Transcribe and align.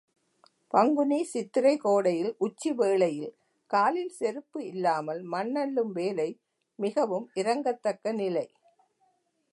பங்குனி 0.73 1.23
சித்திரை 1.23 1.73
கோடையில் 1.77 2.31
உச்சி 2.37 2.71
வேளையில் 2.71 3.31
காலில் 3.71 4.09
செருப்பு 4.09 4.59
இல்லாமல் 4.65 5.21
மண் 5.23 5.53
அள்ளும் 5.55 5.91
வேலை 5.91 6.29
மிகவும் 6.79 7.27
இரங்கத்தக்க 7.33 8.13
நிலை. 8.13 8.45